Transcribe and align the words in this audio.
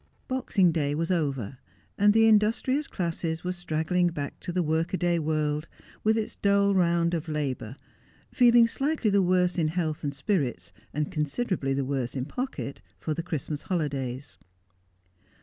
Boxing 0.27 0.71
Day 0.71 0.95
was 0.95 1.11
over, 1.11 1.59
and 1.95 2.11
the 2.11 2.27
industrious 2.27 2.87
classes 2.87 3.43
were 3.43 3.51
straggling 3.51 4.07
back 4.07 4.39
to 4.39 4.51
the 4.51 4.63
work 4.63 4.95
a 4.95 4.97
day 4.97 5.19
world 5.19 5.67
with 6.03 6.17
its 6.17 6.35
dull 6.37 6.73
round 6.73 7.13
of 7.13 7.27
labour, 7.27 7.75
feeling 8.31 8.65
slightly 8.67 9.11
the 9.11 9.21
worse 9.21 9.59
in 9.59 9.67
health 9.67 10.03
and 10.03 10.15
spirits, 10.15 10.73
and 10.91 11.11
considerably 11.11 11.75
the 11.75 11.85
worse 11.85 12.15
in 12.15 12.25
pocket, 12.25 12.81
for 12.97 13.13
the 13.13 13.21
Christmas 13.21 13.61
holidays. 13.61 14.39